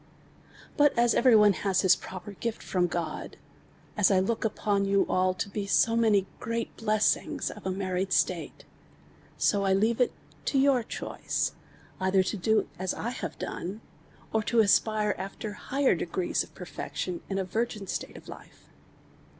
liut 0.79 0.93
as 0.97 1.13
every 1.13 1.35
one 1.35 1.53
has 1.53 1.83
their 1.83 2.01
proper 2.07 2.31
gift 2.31 2.63
from 2.63 2.87
God, 2.87 3.37
as 3.95 4.09
1 4.09 4.25
look 4.25 4.43
upon 4.43 4.83
you 4.83 5.05
all 5.07 5.35
to 5.35 5.47
be 5.47 5.67
so 5.67 5.95
many 5.95 6.25
great 6.39 6.75
blessings 6.75 7.51
of 7.51 7.67
a 7.67 7.71
married 7.71 8.11
state; 8.11 8.65
so 9.37 9.63
I 9.63 9.73
leave 9.73 10.01
it 10.01 10.11
to 10.45 10.57
your 10.57 10.81
choice 10.81 11.51
either 11.99 12.23
to 12.23 12.35
do 12.35 12.67
as 12.79 12.95
1 12.95 13.13
Iiave 13.13 13.37
done, 13.37 13.81
or 14.33 14.41
to 14.41 14.61
aspire 14.61 15.13
after 15.19 15.53
higher 15.53 15.93
degrees 15.93 16.41
of 16.41 16.55
perfection 16.55 17.21
in 17.29 17.37
a 17.37 17.43
virgin 17.43 17.85
state 17.85 18.17
of 18.17 18.27
life. 18.27 18.69